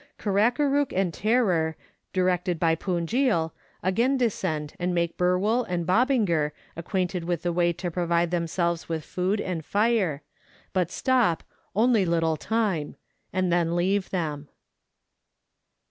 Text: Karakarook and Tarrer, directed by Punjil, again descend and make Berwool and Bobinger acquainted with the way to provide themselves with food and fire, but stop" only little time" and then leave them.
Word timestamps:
Karakarook 0.17 0.91
and 0.95 1.13
Tarrer, 1.13 1.75
directed 2.11 2.59
by 2.59 2.73
Punjil, 2.75 3.51
again 3.83 4.17
descend 4.17 4.73
and 4.79 4.95
make 4.95 5.15
Berwool 5.15 5.63
and 5.69 5.85
Bobinger 5.85 6.53
acquainted 6.75 7.23
with 7.25 7.43
the 7.43 7.53
way 7.53 7.71
to 7.73 7.91
provide 7.91 8.31
themselves 8.31 8.89
with 8.89 9.03
food 9.05 9.39
and 9.39 9.63
fire, 9.63 10.23
but 10.73 10.89
stop" 10.89 11.43
only 11.75 12.03
little 12.03 12.35
time" 12.35 12.95
and 13.31 13.53
then 13.53 13.75
leave 13.75 14.09
them. 14.09 14.47